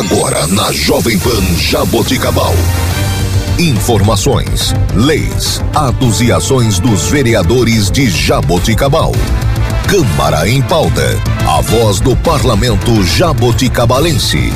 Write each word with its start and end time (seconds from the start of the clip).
Agora 0.00 0.46
na 0.46 0.72
Jovem 0.72 1.18
Pan 1.18 1.42
Jaboticabal. 1.58 2.54
Informações, 3.58 4.72
leis, 4.94 5.62
atos 5.74 6.22
e 6.22 6.32
ações 6.32 6.78
dos 6.78 7.10
vereadores 7.10 7.90
de 7.90 8.08
Jaboticabal. 8.08 9.12
Câmara 9.86 10.48
em 10.48 10.62
pauta. 10.62 11.02
A 11.46 11.60
voz 11.60 12.00
do 12.00 12.16
parlamento 12.16 13.04
jaboticabalense. 13.04 14.50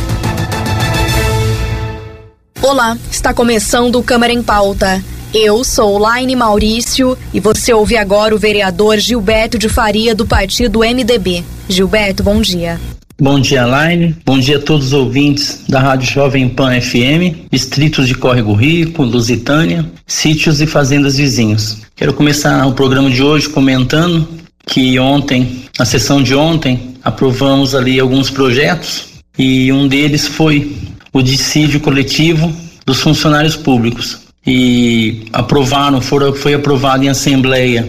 Olá, 2.62 2.96
está 3.10 3.34
começando 3.34 3.96
o 3.96 4.02
Câmara 4.02 4.32
em 4.32 4.42
Pauta. 4.42 5.04
Eu 5.34 5.62
sou 5.62 5.98
Laine 5.98 6.34
Maurício 6.34 7.18
e 7.34 7.38
você 7.38 7.74
ouve 7.74 7.98
agora 7.98 8.34
o 8.34 8.38
vereador 8.38 8.96
Gilberto 8.96 9.58
de 9.58 9.68
Faria 9.68 10.14
do 10.14 10.26
partido 10.26 10.78
MDB. 10.78 11.44
Gilberto, 11.68 12.22
bom 12.22 12.40
dia. 12.40 12.80
Bom 13.20 13.38
dia, 13.38 13.64
Laine. 13.64 14.16
Bom 14.26 14.40
dia 14.40 14.56
a 14.56 14.60
todos 14.60 14.88
os 14.88 14.92
ouvintes 14.92 15.62
da 15.68 15.78
Rádio 15.78 16.12
Jovem 16.12 16.48
Pan 16.48 16.80
FM, 16.80 17.46
distritos 17.48 18.08
de 18.08 18.14
Córrego 18.16 18.54
Rico, 18.54 19.04
Lusitânia, 19.04 19.88
sítios 20.04 20.60
e 20.60 20.66
fazendas 20.66 21.16
vizinhos. 21.16 21.78
Quero 21.94 22.12
começar 22.12 22.66
o 22.66 22.72
programa 22.72 23.08
de 23.08 23.22
hoje 23.22 23.48
comentando 23.48 24.26
que 24.66 24.98
ontem, 24.98 25.62
na 25.78 25.84
sessão 25.84 26.20
de 26.20 26.34
ontem, 26.34 26.96
aprovamos 27.04 27.72
ali 27.72 28.00
alguns 28.00 28.30
projetos 28.30 29.06
e 29.38 29.72
um 29.72 29.86
deles 29.86 30.26
foi 30.26 30.76
o 31.12 31.22
dissídio 31.22 31.78
coletivo 31.78 32.52
dos 32.84 33.00
funcionários 33.00 33.54
públicos 33.54 34.22
e 34.44 35.26
aprovaram, 35.32 36.00
foram, 36.00 36.34
foi 36.34 36.54
aprovado 36.54 37.04
em 37.04 37.08
assembleia. 37.08 37.88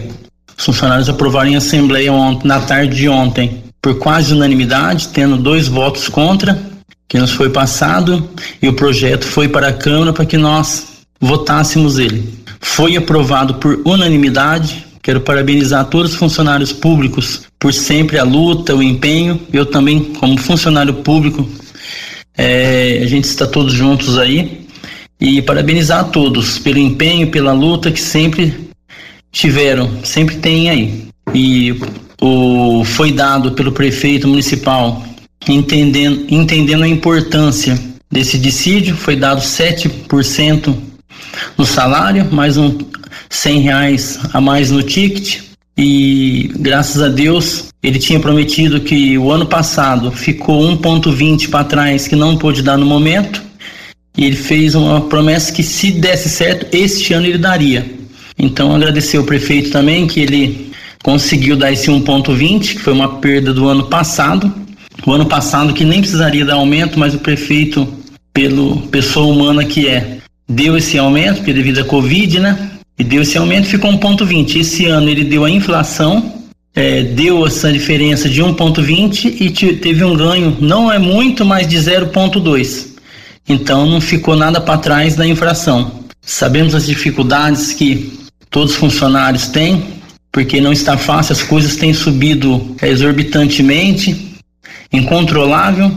Os 0.56 0.64
funcionários 0.64 1.08
aprovaram 1.08 1.50
em 1.50 1.56
assembleia 1.56 2.12
ontem, 2.12 2.46
na 2.46 2.60
tarde 2.60 2.94
de 2.94 3.08
ontem, 3.08 3.65
por 3.86 3.94
quase 3.98 4.34
unanimidade, 4.34 5.10
tendo 5.10 5.36
dois 5.36 5.68
votos 5.68 6.08
contra, 6.08 6.60
que 7.06 7.16
nos 7.20 7.30
foi 7.30 7.50
passado, 7.50 8.28
e 8.60 8.66
o 8.66 8.72
projeto 8.72 9.24
foi 9.24 9.46
para 9.46 9.68
a 9.68 9.72
Câmara 9.72 10.12
para 10.12 10.26
que 10.26 10.36
nós 10.36 11.04
votássemos 11.20 11.96
ele. 11.96 12.34
Foi 12.60 12.96
aprovado 12.96 13.54
por 13.54 13.80
unanimidade. 13.84 14.84
Quero 15.00 15.20
parabenizar 15.20 15.84
todos 15.84 16.14
os 16.14 16.16
funcionários 16.16 16.72
públicos 16.72 17.42
por 17.60 17.72
sempre 17.72 18.18
a 18.18 18.24
luta, 18.24 18.74
o 18.74 18.82
empenho. 18.82 19.40
Eu 19.52 19.64
também, 19.64 20.02
como 20.02 20.36
funcionário 20.36 20.94
público, 20.94 21.48
é, 22.36 23.02
a 23.04 23.06
gente 23.06 23.26
está 23.26 23.46
todos 23.46 23.72
juntos 23.72 24.18
aí 24.18 24.66
e 25.20 25.40
parabenizar 25.42 26.00
a 26.00 26.04
todos 26.04 26.58
pelo 26.58 26.78
empenho, 26.78 27.30
pela 27.30 27.52
luta 27.52 27.92
que 27.92 28.00
sempre 28.00 28.68
tiveram, 29.30 30.02
sempre 30.02 30.38
tem 30.38 30.70
aí. 30.70 31.06
E 31.32 31.72
o 32.26 32.84
foi 32.84 33.12
dado 33.12 33.52
pelo 33.52 33.72
prefeito 33.72 34.26
municipal 34.26 35.04
entendendo, 35.48 36.26
entendendo 36.28 36.82
a 36.82 36.88
importância 36.88 37.78
desse 38.10 38.38
dissídio, 38.38 38.96
foi 38.96 39.16
dado 39.16 39.40
7% 39.40 40.74
no 41.56 41.64
salário, 41.64 42.26
mais 42.32 42.56
um 42.56 42.78
100 43.28 43.60
reais 43.60 44.18
a 44.32 44.40
mais 44.40 44.70
no 44.70 44.82
ticket 44.82 45.40
e 45.76 46.50
graças 46.56 47.02
a 47.02 47.08
Deus 47.08 47.66
ele 47.82 47.98
tinha 47.98 48.18
prometido 48.18 48.80
que 48.80 49.18
o 49.18 49.30
ano 49.30 49.46
passado 49.46 50.10
ficou 50.10 50.62
1,20 50.76 51.50
para 51.50 51.64
trás, 51.64 52.08
que 52.08 52.16
não 52.16 52.36
pôde 52.36 52.62
dar 52.62 52.76
no 52.76 52.86
momento. 52.86 53.44
E 54.16 54.24
ele 54.24 54.36
fez 54.36 54.74
uma 54.74 55.02
promessa 55.02 55.52
que, 55.52 55.62
se 55.62 55.92
desse 55.92 56.30
certo, 56.30 56.74
este 56.74 57.12
ano 57.12 57.26
ele 57.26 57.36
daria. 57.36 57.86
Então, 58.38 58.74
agradecer 58.74 59.18
ao 59.18 59.24
prefeito 59.24 59.70
também, 59.70 60.06
que 60.06 60.20
ele 60.20 60.65
conseguiu 61.06 61.54
dar 61.54 61.70
esse 61.70 61.88
1,20, 61.88 62.74
que 62.74 62.80
foi 62.80 62.92
uma 62.92 63.20
perda 63.20 63.54
do 63.54 63.68
ano 63.68 63.84
passado. 63.84 64.52
O 65.06 65.12
ano 65.12 65.24
passado, 65.24 65.72
que 65.72 65.84
nem 65.84 66.00
precisaria 66.00 66.44
dar 66.44 66.54
aumento, 66.54 66.98
mas 66.98 67.14
o 67.14 67.20
prefeito, 67.20 67.86
pelo 68.32 68.78
pessoa 68.88 69.32
humana 69.32 69.64
que 69.64 69.86
é, 69.86 70.18
deu 70.48 70.76
esse 70.76 70.98
aumento, 70.98 71.36
porque 71.36 71.52
devido 71.52 71.78
à 71.78 71.84
Covid, 71.84 72.40
né? 72.40 72.72
E 72.98 73.04
deu 73.04 73.22
esse 73.22 73.38
aumento, 73.38 73.68
ficou 73.68 73.92
1,20. 73.92 74.56
Esse 74.56 74.86
ano 74.86 75.08
ele 75.08 75.22
deu 75.22 75.44
a 75.44 75.50
inflação 75.50 76.34
é, 76.74 77.02
deu 77.02 77.46
essa 77.46 77.72
diferença 77.72 78.28
de 78.28 78.42
1,20 78.42 79.40
e 79.40 79.76
teve 79.76 80.04
um 80.04 80.14
ganho, 80.14 80.58
não 80.60 80.92
é 80.92 80.98
muito, 80.98 81.44
mas 81.44 81.68
de 81.68 81.76
0,2. 81.76 82.88
Então 83.48 83.86
não 83.86 84.00
ficou 84.00 84.34
nada 84.34 84.60
para 84.60 84.76
trás 84.76 85.14
da 85.14 85.24
infração. 85.24 86.04
Sabemos 86.20 86.74
as 86.74 86.84
dificuldades 86.84 87.72
que 87.72 88.12
todos 88.50 88.72
os 88.72 88.76
funcionários 88.76 89.46
têm, 89.46 89.95
porque 90.36 90.60
não 90.60 90.70
está 90.70 90.98
fácil, 90.98 91.32
as 91.32 91.42
coisas 91.42 91.76
têm 91.76 91.94
subido 91.94 92.76
exorbitantemente, 92.82 94.36
incontrolável, 94.92 95.90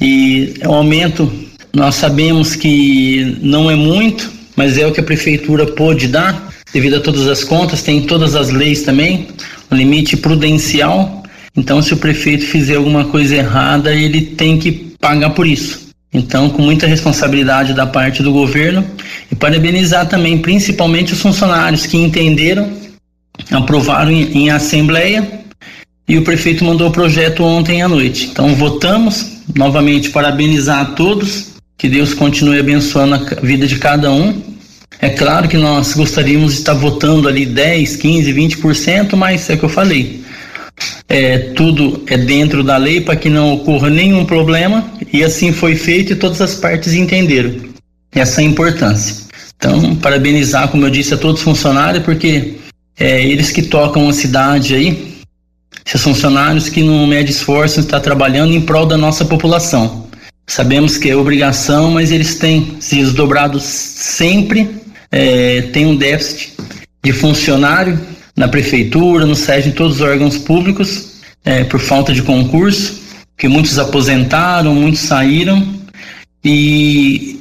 e 0.00 0.54
o 0.64 0.72
aumento 0.72 1.30
nós 1.74 1.96
sabemos 1.96 2.56
que 2.56 3.36
não 3.42 3.70
é 3.70 3.74
muito, 3.74 4.32
mas 4.56 4.78
é 4.78 4.86
o 4.86 4.90
que 4.90 5.00
a 5.00 5.02
prefeitura 5.02 5.66
pôde 5.66 6.08
dar, 6.08 6.50
devido 6.72 6.96
a 6.96 7.00
todas 7.00 7.28
as 7.28 7.44
contas, 7.44 7.82
tem 7.82 8.06
todas 8.06 8.34
as 8.34 8.48
leis 8.48 8.84
também 8.84 9.28
um 9.70 9.76
limite 9.76 10.16
prudencial. 10.16 11.22
Então, 11.54 11.82
se 11.82 11.92
o 11.92 11.98
prefeito 11.98 12.46
fizer 12.46 12.76
alguma 12.76 13.04
coisa 13.04 13.36
errada, 13.36 13.94
ele 13.94 14.22
tem 14.22 14.58
que 14.58 14.72
pagar 14.98 15.28
por 15.34 15.46
isso. 15.46 15.88
Então, 16.10 16.48
com 16.48 16.62
muita 16.62 16.86
responsabilidade 16.86 17.74
da 17.74 17.86
parte 17.86 18.22
do 18.22 18.32
governo 18.32 18.82
e 19.30 19.34
parabenizar 19.34 20.08
também, 20.08 20.38
principalmente 20.38 21.12
os 21.12 21.20
funcionários 21.20 21.84
que 21.84 21.98
entenderam, 21.98 22.87
aprovaram 23.50 24.10
em, 24.10 24.44
em 24.44 24.50
assembleia 24.50 25.26
e 26.06 26.16
o 26.16 26.22
prefeito 26.22 26.64
mandou 26.64 26.88
o 26.88 26.92
projeto 26.92 27.42
ontem 27.42 27.82
à 27.82 27.88
noite. 27.88 28.28
Então, 28.30 28.54
votamos. 28.54 29.38
Novamente, 29.54 30.10
parabenizar 30.10 30.80
a 30.80 30.84
todos. 30.84 31.54
Que 31.76 31.88
Deus 31.88 32.12
continue 32.12 32.58
abençoando 32.58 33.14
a 33.14 33.18
vida 33.40 33.66
de 33.66 33.78
cada 33.78 34.10
um 34.10 34.42
é 35.00 35.10
claro 35.10 35.48
que 35.48 35.56
nós 35.56 35.94
gostaríamos 35.94 36.54
de 36.54 36.58
estar 36.58 36.74
votando 36.74 37.28
ali 37.28 37.46
10, 37.46 37.96
15, 37.96 38.32
20%, 38.32 39.14
mas 39.14 39.48
é 39.48 39.54
o 39.54 39.58
que 39.58 39.64
eu 39.64 39.68
falei. 39.68 40.22
É, 41.08 41.38
tudo 41.54 42.02
é 42.08 42.16
dentro 42.16 42.64
da 42.64 42.76
lei 42.76 43.00
para 43.00 43.16
que 43.16 43.30
não 43.30 43.54
ocorra 43.54 43.88
nenhum 43.88 44.24
problema 44.24 44.88
e 45.12 45.24
assim 45.24 45.52
foi 45.52 45.74
feito 45.74 46.12
e 46.12 46.16
todas 46.16 46.40
as 46.40 46.54
partes 46.54 46.94
entenderam 46.94 47.54
essa 48.12 48.42
importância. 48.42 49.28
Então, 49.56 49.94
parabenizar, 49.96 50.68
como 50.68 50.84
eu 50.84 50.90
disse, 50.90 51.14
a 51.14 51.16
todos 51.16 51.40
os 51.40 51.44
funcionários, 51.44 52.04
porque 52.04 52.56
é 52.98 53.22
eles 53.22 53.50
que 53.50 53.62
tocam 53.62 54.08
a 54.08 54.12
cidade 54.12 54.74
aí, 54.74 55.18
esses 55.86 56.02
funcionários 56.02 56.68
que 56.68 56.82
não 56.82 57.06
mede 57.06 57.30
esforço 57.30 57.80
estão 57.80 58.00
trabalhando 58.00 58.52
em 58.52 58.60
prol 58.60 58.86
da 58.86 58.96
nossa 58.96 59.24
população. 59.24 60.06
Sabemos 60.46 60.96
que 60.96 61.10
é 61.10 61.16
obrigação, 61.16 61.90
mas 61.90 62.10
eles 62.10 62.34
têm 62.34 62.76
se 62.80 62.96
desdobrado 62.96 63.60
sempre 63.60 64.78
é, 65.10 65.62
tem 65.72 65.86
um 65.86 65.96
déficit 65.96 66.52
de 67.02 67.12
funcionário 67.12 67.98
na 68.36 68.48
prefeitura, 68.48 69.26
no 69.26 69.34
SED, 69.34 69.68
em 69.68 69.72
todos 69.72 69.96
os 69.96 70.00
órgãos 70.00 70.36
públicos, 70.38 71.20
é, 71.44 71.64
por 71.64 71.80
falta 71.80 72.12
de 72.12 72.22
concurso, 72.22 73.02
que 73.36 73.48
muitos 73.48 73.78
aposentaram, 73.78 74.74
muitos 74.74 75.00
saíram 75.00 75.66
e 76.44 77.40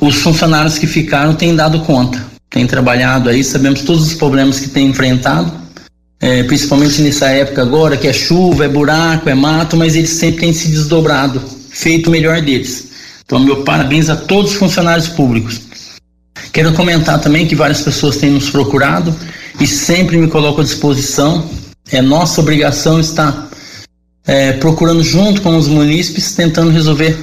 os 0.00 0.16
funcionários 0.16 0.78
que 0.78 0.86
ficaram 0.86 1.34
têm 1.34 1.54
dado 1.54 1.80
conta, 1.80 2.24
têm 2.50 2.66
trabalhado 2.66 3.30
aí, 3.30 3.42
sabemos 3.42 3.82
todos 3.82 4.08
os 4.08 4.14
problemas 4.14 4.58
que 4.60 4.68
têm 4.68 4.88
enfrentado, 4.88 5.52
é, 6.20 6.42
principalmente 6.42 7.00
nessa 7.00 7.28
época 7.28 7.62
agora, 7.62 7.96
que 7.96 8.08
é 8.08 8.12
chuva, 8.12 8.64
é 8.64 8.68
buraco, 8.68 9.28
é 9.28 9.34
mato, 9.34 9.76
mas 9.76 9.94
eles 9.94 10.10
sempre 10.10 10.40
têm 10.40 10.52
se 10.52 10.68
desdobrado, 10.68 11.40
feito 11.70 12.08
o 12.08 12.10
melhor 12.10 12.42
deles. 12.42 12.90
Então, 13.24 13.38
meu 13.38 13.62
parabéns 13.62 14.10
a 14.10 14.16
todos 14.16 14.50
os 14.52 14.56
funcionários 14.58 15.08
públicos. 15.08 15.60
Quero 16.52 16.72
comentar 16.72 17.20
também 17.20 17.46
que 17.46 17.54
várias 17.54 17.80
pessoas 17.80 18.16
têm 18.16 18.30
nos 18.30 18.50
procurado 18.50 19.14
e 19.60 19.66
sempre 19.66 20.16
me 20.16 20.26
coloco 20.26 20.60
à 20.60 20.64
disposição. 20.64 21.48
É 21.92 22.02
nossa 22.02 22.40
obrigação 22.40 22.98
estar 22.98 23.48
é, 24.26 24.52
procurando 24.54 25.02
junto 25.02 25.42
com 25.42 25.56
os 25.56 25.68
munícipes, 25.68 26.34
tentando 26.34 26.70
resolver 26.70 27.16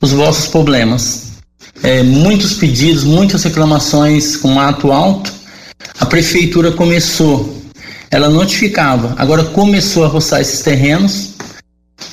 os 0.00 0.12
vossos 0.12 0.46
problemas. 0.46 1.31
É, 1.82 2.02
muitos 2.02 2.54
pedidos, 2.54 3.02
muitas 3.02 3.42
reclamações 3.42 4.36
com 4.36 4.60
ato 4.60 4.92
alto. 4.92 5.32
A 5.98 6.06
prefeitura 6.06 6.70
começou, 6.70 7.60
ela 8.10 8.28
notificava, 8.28 9.14
agora 9.18 9.44
começou 9.44 10.04
a 10.04 10.08
roçar 10.08 10.40
esses 10.40 10.60
terrenos. 10.60 11.30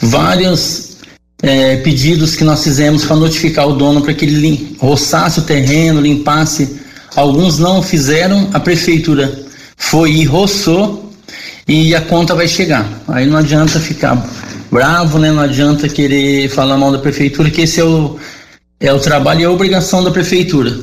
Vários 0.02 0.98
é, 1.42 1.78
pedidos 1.78 2.36
que 2.36 2.44
nós 2.44 2.64
fizemos 2.64 3.06
para 3.06 3.16
notificar 3.16 3.68
o 3.68 3.74
dono 3.74 4.02
para 4.02 4.14
que 4.14 4.26
ele 4.26 4.76
roçasse 4.80 5.40
o 5.40 5.44
terreno, 5.44 6.02
limpasse. 6.02 6.80
Alguns 7.16 7.60
não 7.60 7.82
fizeram, 7.82 8.50
a 8.54 8.60
prefeitura 8.60 9.40
foi 9.78 10.12
e 10.12 10.26
roçou 10.26 11.12
e 11.68 11.94
a 11.94 12.02
conta 12.02 12.34
vai 12.34 12.48
chegar. 12.48 12.88
Aí 13.08 13.26
não 13.26 13.38
adianta 13.38 13.80
ficar 13.80 14.28
bravo, 14.72 15.20
né? 15.20 15.32
Não 15.32 15.42
adianta 15.42 15.88
querer 15.88 16.50
falar 16.50 16.78
mal 16.78 16.92
da 16.92 17.00
prefeitura, 17.00 17.50
que 17.50 17.62
esse 17.62 17.80
é 17.80 17.84
o, 17.84 18.18
é 18.80 18.94
o 18.94 19.00
trabalho 19.00 19.42
e 19.42 19.46
a 19.46 19.52
obrigação 19.52 20.04
da 20.04 20.12
prefeitura. 20.12 20.80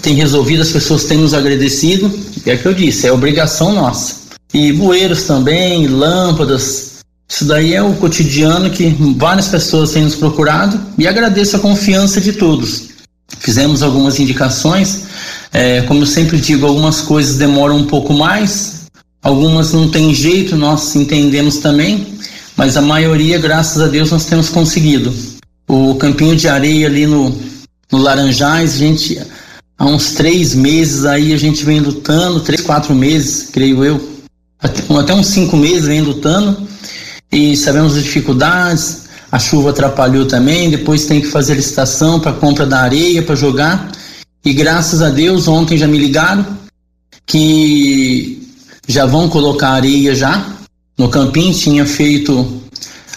Tem 0.00 0.14
resolvido, 0.14 0.62
as 0.62 0.70
pessoas 0.70 1.04
têm 1.04 1.18
nos 1.18 1.34
agradecido, 1.34 2.10
é 2.44 2.54
o 2.54 2.58
que 2.58 2.66
eu 2.66 2.74
disse, 2.74 3.06
é 3.06 3.12
obrigação 3.12 3.74
nossa. 3.74 4.26
E 4.54 4.72
bueiros 4.72 5.24
também, 5.24 5.86
lâmpadas, 5.88 6.94
Isso 7.28 7.44
daí 7.44 7.74
é 7.74 7.82
o 7.82 7.92
cotidiano 7.94 8.70
que 8.70 8.96
várias 9.16 9.48
pessoas 9.48 9.90
têm 9.90 10.04
nos 10.04 10.14
procurado 10.14 10.80
e 10.96 11.08
agradeço 11.08 11.56
a 11.56 11.58
confiança 11.58 12.20
de 12.20 12.32
todos. 12.34 12.90
Fizemos 13.40 13.82
algumas 13.82 14.20
indicações, 14.20 15.02
é, 15.52 15.82
como 15.82 16.02
eu 16.02 16.06
sempre 16.06 16.40
digo, 16.40 16.64
algumas 16.64 17.00
coisas 17.00 17.36
demoram 17.36 17.78
um 17.78 17.86
pouco 17.86 18.14
mais, 18.14 18.86
algumas 19.20 19.72
não 19.72 19.90
tem 19.90 20.14
jeito, 20.14 20.54
nós 20.54 20.94
entendemos 20.94 21.56
também, 21.56 22.06
mas 22.56 22.76
a 22.76 22.80
maioria, 22.80 23.38
graças 23.38 23.82
a 23.82 23.88
Deus, 23.88 24.12
nós 24.12 24.26
temos 24.26 24.48
conseguido. 24.48 25.12
O 25.68 25.94
campinho 25.96 26.36
de 26.36 26.48
areia 26.48 26.86
ali 26.86 27.06
no, 27.06 27.36
no 27.90 27.98
Laranjais, 27.98 28.74
a 28.74 28.78
gente 28.78 29.20
há 29.78 29.84
uns 29.84 30.12
três 30.12 30.54
meses 30.54 31.04
aí 31.04 31.32
a 31.32 31.36
gente 31.36 31.64
vem 31.64 31.80
lutando, 31.80 32.40
três, 32.40 32.60
quatro 32.60 32.94
meses, 32.94 33.50
creio 33.52 33.84
eu, 33.84 34.16
até, 34.60 34.82
até 34.94 35.14
uns 35.14 35.26
cinco 35.26 35.56
meses 35.56 35.86
vem 35.86 36.00
lutando 36.00 36.66
e 37.30 37.56
sabemos 37.56 37.96
as 37.96 38.02
dificuldades. 38.02 39.06
A 39.30 39.38
chuva 39.38 39.70
atrapalhou 39.70 40.26
também. 40.26 40.70
Depois 40.70 41.06
tem 41.06 41.20
que 41.20 41.26
fazer 41.26 41.54
licitação 41.54 42.20
para 42.20 42.32
compra 42.32 42.64
da 42.64 42.80
areia 42.80 43.22
para 43.22 43.34
jogar. 43.34 43.92
E 44.44 44.52
graças 44.52 45.02
a 45.02 45.10
Deus 45.10 45.48
ontem 45.48 45.76
já 45.76 45.86
me 45.86 45.98
ligaram 45.98 46.46
que 47.26 48.48
já 48.86 49.04
vão 49.04 49.28
colocar 49.28 49.70
areia 49.70 50.14
já 50.14 50.46
no 50.96 51.08
campinho. 51.08 51.52
Tinha 51.52 51.84
feito 51.84 52.62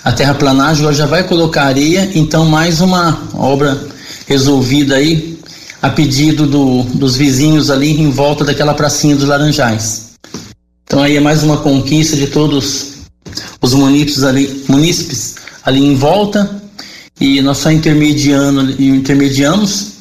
a 0.04 0.12
terraplanagem, 0.12 0.82
agora 0.82 0.96
já 0.96 1.06
vai 1.06 1.24
colocar 1.24 1.64
areia. 1.64 2.10
Então 2.16 2.46
mais 2.46 2.82
uma 2.82 3.30
obra 3.34 3.80
resolvida 4.28 4.96
aí 4.96 5.40
a 5.82 5.90
pedido 5.90 6.46
do, 6.46 6.84
dos 6.84 7.16
vizinhos 7.16 7.70
ali 7.70 8.00
em 8.00 8.10
volta 8.10 8.44
daquela 8.44 8.74
pracinha 8.74 9.16
dos 9.16 9.28
Laranjais. 9.28 10.10
Então 10.84 11.02
aí 11.02 11.18
é 11.18 11.20
mais 11.20 11.44
uma 11.44 11.58
conquista 11.58 12.16
de 12.16 12.28
todos 12.28 12.94
os 13.62 13.74
munícipes 13.74 14.24
ali, 14.24 14.64
munícipes 14.68 15.36
ali 15.64 15.86
em 15.86 15.96
volta 15.96 16.62
e 17.20 17.42
nós 17.42 17.58
só 17.58 17.72
intermediando 17.72 18.82
intermediamos 18.82 20.00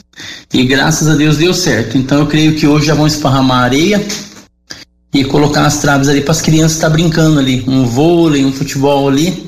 e 0.53 0.65
graças 0.65 1.09
a 1.09 1.15
Deus 1.15 1.37
deu 1.37 1.53
certo. 1.53 1.97
Então 1.99 2.21
eu 2.21 2.27
creio 2.27 2.55
que 2.55 2.67
hoje 2.67 2.87
já 2.87 2.95
vão 2.95 3.07
esparramar 3.07 3.65
areia 3.65 4.05
e 5.13 5.25
colocar 5.25 5.67
as 5.67 5.79
traves 5.79 6.09
ali 6.09 6.21
para 6.21 6.33
as 6.33 6.41
crianças 6.41 6.77
estar 6.77 6.89
tá 6.89 6.93
brincando 6.93 7.39
ali, 7.39 7.65
um 7.67 7.85
vôlei, 7.85 8.45
um 8.45 8.53
futebol 8.53 9.09
ali. 9.09 9.48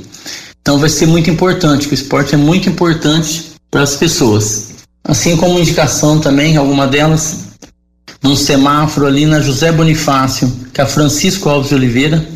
Então 0.60 0.78
vai 0.78 0.88
ser 0.88 1.06
muito 1.06 1.30
importante, 1.30 1.88
o 1.88 1.94
esporte 1.94 2.34
é 2.34 2.38
muito 2.38 2.68
importante 2.68 3.52
para 3.70 3.82
as 3.82 3.96
pessoas. 3.96 4.68
Assim 5.04 5.36
como 5.36 5.58
indicação 5.58 6.20
também, 6.20 6.56
alguma 6.56 6.86
delas, 6.86 7.44
num 8.22 8.36
semáforo 8.36 9.06
ali 9.06 9.26
na 9.26 9.40
José 9.40 9.72
Bonifácio, 9.72 10.52
que 10.72 10.80
é 10.80 10.86
Francisco 10.86 11.48
Alves 11.48 11.70
de 11.70 11.74
Oliveira, 11.74 12.28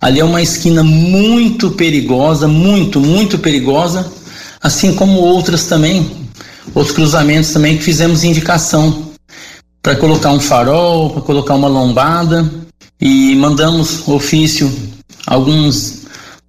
Ali 0.00 0.20
é 0.20 0.24
uma 0.24 0.42
esquina 0.42 0.84
muito 0.84 1.70
perigosa, 1.70 2.46
muito, 2.46 3.00
muito 3.00 3.38
perigosa, 3.38 4.10
assim 4.62 4.94
como 4.94 5.20
outras 5.20 5.64
também, 5.64 6.10
outros 6.74 6.94
cruzamentos 6.94 7.50
também 7.50 7.76
que 7.78 7.82
fizemos 7.82 8.22
indicação 8.22 9.10
para 9.82 9.96
colocar 9.96 10.32
um 10.32 10.40
farol, 10.40 11.10
para 11.10 11.22
colocar 11.22 11.54
uma 11.54 11.68
lombada 11.68 12.48
e 13.00 13.34
mandamos 13.36 14.06
ofício 14.06 14.70
alguns 15.26 16.05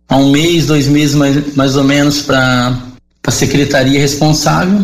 há 0.07 0.17
um 0.17 0.31
mês, 0.31 0.65
dois 0.65 0.87
meses 0.87 1.15
mais, 1.15 1.55
mais 1.55 1.75
ou 1.75 1.83
menos 1.83 2.21
para 2.21 2.77
a 3.25 3.31
secretaria 3.31 3.99
responsável 3.99 4.83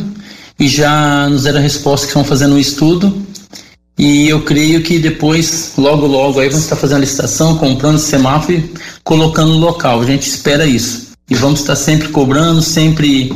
e 0.60 0.68
já 0.68 1.28
nos 1.30 1.44
deram 1.44 1.60
a 1.60 1.62
resposta 1.62 2.06
que 2.06 2.12
estão 2.12 2.24
fazendo 2.24 2.56
um 2.56 2.60
estudo 2.60 3.24
e 3.98 4.28
eu 4.28 4.42
creio 4.42 4.82
que 4.82 4.98
depois, 4.98 5.74
logo, 5.78 6.08
logo, 6.08 6.40
aí 6.40 6.50
vamos 6.50 6.64
estar 6.64 6.76
fazendo 6.76 6.98
a 6.98 7.02
licitação, 7.02 7.58
comprando 7.58 8.00
semáforo 8.00 8.54
e 8.54 8.74
colocando 9.04 9.54
no 9.54 9.60
local. 9.60 10.02
A 10.02 10.06
gente 10.06 10.28
espera 10.28 10.66
isso. 10.66 11.14
E 11.30 11.36
vamos 11.36 11.60
estar 11.60 11.76
sempre 11.76 12.10
cobrando, 12.10 12.62
sempre 12.62 13.32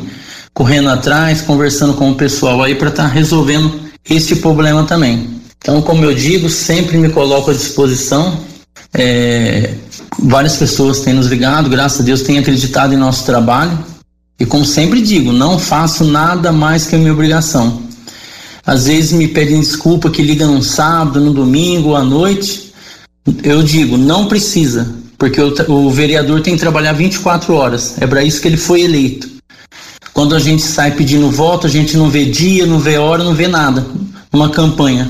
correndo 0.53 0.89
atrás, 0.89 1.41
conversando 1.41 1.93
com 1.93 2.11
o 2.11 2.15
pessoal 2.15 2.63
aí 2.63 2.73
para 2.73 2.89
estar 2.89 3.07
resolvendo 3.07 3.79
este 4.09 4.35
problema 4.35 4.83
também. 4.83 5.29
Então, 5.59 5.81
como 5.81 6.03
eu 6.03 6.13
digo, 6.13 6.49
sempre 6.49 6.97
me 6.97 7.09
coloco 7.09 7.51
à 7.51 7.53
disposição. 7.53 8.39
É, 8.93 9.73
várias 10.19 10.57
pessoas 10.57 10.99
têm 11.01 11.13
nos 11.13 11.27
ligado, 11.27 11.69
graças 11.69 12.01
a 12.01 12.03
Deus, 12.03 12.21
têm 12.21 12.37
acreditado 12.37 12.93
em 12.93 12.97
nosso 12.97 13.25
trabalho. 13.25 13.77
E 14.39 14.45
como 14.45 14.65
sempre 14.65 15.01
digo, 15.01 15.31
não 15.31 15.57
faço 15.57 16.03
nada 16.03 16.51
mais 16.51 16.85
que 16.85 16.95
a 16.95 16.99
minha 16.99 17.13
obrigação 17.13 17.87
às 18.67 18.85
vezes 18.85 19.13
me 19.13 19.29
pedem 19.29 19.61
desculpa 19.61 20.09
que 20.09 20.21
liga 20.21 20.45
num 20.45 20.61
sábado, 20.61 21.21
no 21.21 21.31
domingo, 21.31 21.95
à 21.95 22.03
noite. 22.03 22.73
Eu 23.41 23.63
digo, 23.63 23.97
não 23.97 24.27
precisa, 24.27 24.93
porque 25.17 25.39
o, 25.39 25.53
o 25.71 25.89
vereador 25.89 26.41
tem 26.41 26.55
que 26.55 26.59
trabalhar 26.59 26.91
24 26.91 27.53
horas. 27.53 27.95
É 28.01 28.05
para 28.05 28.25
isso 28.25 28.41
que 28.41 28.47
ele 28.49 28.57
foi 28.57 28.81
eleito. 28.81 29.29
Quando 30.13 30.35
a 30.35 30.39
gente 30.39 30.63
sai 30.63 30.91
pedindo 30.91 31.31
voto, 31.31 31.65
a 31.65 31.69
gente 31.69 31.95
não 31.95 32.09
vê 32.09 32.25
dia, 32.25 32.65
não 32.65 32.77
vê 32.77 32.97
hora, 32.97 33.23
não 33.23 33.33
vê 33.33 33.47
nada 33.47 33.87
numa 34.33 34.49
campanha. 34.49 35.09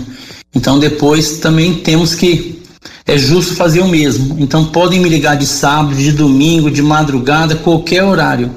Então 0.54 0.78
depois 0.78 1.40
também 1.40 1.74
temos 1.74 2.14
que 2.14 2.57
é 3.08 3.18
justo 3.18 3.56
fazer 3.56 3.80
o 3.80 3.88
mesmo. 3.88 4.36
Então 4.38 4.66
podem 4.66 5.00
me 5.00 5.08
ligar 5.08 5.38
de 5.38 5.48
sábado, 5.48 5.96
de 5.96 6.12
domingo, 6.12 6.70
de 6.70 6.82
madrugada, 6.82 7.56
qualquer 7.56 8.04
horário. 8.04 8.52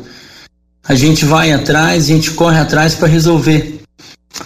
A 0.87 0.95
gente 0.97 1.25
vai 1.25 1.53
atrás, 1.53 2.05
a 2.05 2.07
gente 2.09 2.33
corre 2.33 2.59
atrás 2.59 2.97
para 2.97 3.07
resolver 3.07 3.81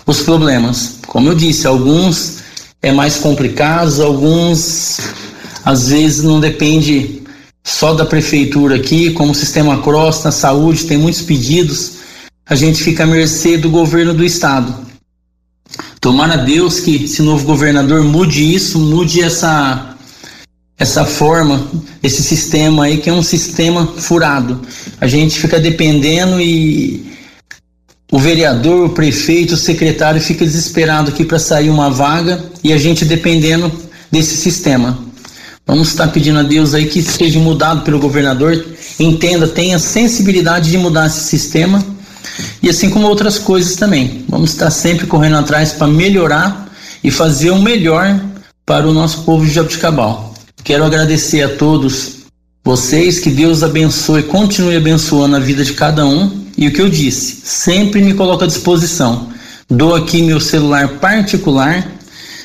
os 0.06 0.20
problemas. 0.20 0.98
Como 1.06 1.28
eu 1.28 1.34
disse, 1.34 1.66
alguns 1.66 2.42
é 2.82 2.92
mais 2.92 3.16
complicados, 3.16 3.98
alguns 3.98 4.98
às 5.64 5.88
vezes 5.88 6.22
não 6.22 6.38
depende 6.38 7.22
só 7.64 7.94
da 7.94 8.04
prefeitura 8.04 8.76
aqui, 8.76 9.10
como 9.12 9.32
o 9.32 9.34
sistema 9.34 9.80
cross 9.80 10.22
na 10.22 10.30
saúde 10.30 10.84
tem 10.84 10.98
muitos 10.98 11.22
pedidos, 11.22 11.92
a 12.46 12.54
gente 12.54 12.82
fica 12.82 13.04
à 13.04 13.06
mercê 13.06 13.56
do 13.56 13.70
governo 13.70 14.12
do 14.12 14.22
estado. 14.22 14.84
Tomara 15.98 16.36
Deus 16.36 16.80
que 16.80 17.04
esse 17.04 17.22
novo 17.22 17.46
governador 17.46 18.04
mude 18.04 18.54
isso, 18.54 18.78
mude 18.78 19.22
essa 19.22 19.93
essa 20.78 21.04
forma, 21.04 21.68
esse 22.02 22.22
sistema 22.22 22.84
aí 22.84 22.98
que 22.98 23.08
é 23.08 23.12
um 23.12 23.22
sistema 23.22 23.86
furado. 23.86 24.60
A 25.00 25.06
gente 25.06 25.38
fica 25.38 25.58
dependendo 25.60 26.40
e 26.40 27.14
o 28.10 28.18
vereador, 28.18 28.86
o 28.86 28.90
prefeito, 28.90 29.54
o 29.54 29.56
secretário 29.56 30.20
fica 30.20 30.44
desesperado 30.44 31.10
aqui 31.10 31.24
para 31.24 31.38
sair 31.38 31.70
uma 31.70 31.90
vaga 31.90 32.44
e 32.62 32.72
a 32.72 32.78
gente 32.78 33.04
dependendo 33.04 33.72
desse 34.10 34.36
sistema. 34.36 34.98
Vamos 35.66 35.88
estar 35.88 36.08
pedindo 36.08 36.38
a 36.38 36.42
Deus 36.42 36.74
aí 36.74 36.86
que 36.86 37.02
seja 37.02 37.38
mudado 37.38 37.82
pelo 37.82 37.98
governador, 37.98 38.66
entenda, 39.00 39.48
tenha 39.48 39.78
sensibilidade 39.78 40.70
de 40.70 40.76
mudar 40.76 41.06
esse 41.06 41.20
sistema 41.20 41.84
e 42.62 42.68
assim 42.68 42.90
como 42.90 43.06
outras 43.06 43.38
coisas 43.38 43.76
também. 43.76 44.24
Vamos 44.28 44.50
estar 44.50 44.70
sempre 44.70 45.06
correndo 45.06 45.36
atrás 45.36 45.72
para 45.72 45.86
melhorar 45.86 46.70
e 47.02 47.10
fazer 47.10 47.50
o 47.50 47.58
melhor 47.62 48.20
para 48.66 48.86
o 48.86 48.92
nosso 48.92 49.22
povo 49.22 49.46
de 49.46 49.52
Jabuticabal. 49.52 50.33
Quero 50.64 50.82
agradecer 50.82 51.42
a 51.42 51.50
todos 51.50 52.24
vocês, 52.64 53.20
que 53.20 53.28
Deus 53.28 53.62
abençoe, 53.62 54.22
continue 54.22 54.74
abençoando 54.74 55.36
a 55.36 55.38
vida 55.38 55.62
de 55.62 55.74
cada 55.74 56.06
um 56.06 56.46
e 56.56 56.66
o 56.66 56.72
que 56.72 56.80
eu 56.80 56.88
disse, 56.88 57.42
sempre 57.44 58.00
me 58.00 58.14
coloco 58.14 58.44
à 58.44 58.46
disposição. 58.46 59.28
Dou 59.68 59.94
aqui 59.94 60.22
meu 60.22 60.40
celular 60.40 60.88
particular, 61.00 61.86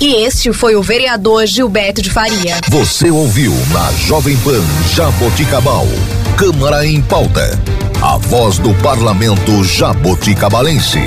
E 0.00 0.24
este 0.24 0.52
foi 0.52 0.74
o 0.74 0.82
vereador 0.82 1.46
Gilberto 1.46 2.02
de 2.02 2.10
Faria. 2.10 2.56
Você 2.68 3.10
ouviu 3.10 3.54
na 3.72 3.92
Jovem 3.92 4.36
Pan 4.38 4.62
Jaboticabal. 4.92 5.86
Câmara 6.36 6.86
em 6.86 7.00
Pauta. 7.00 7.58
A 8.02 8.18
voz 8.18 8.58
do 8.58 8.74
parlamento 8.82 9.62
jaboticabalense. 9.64 11.00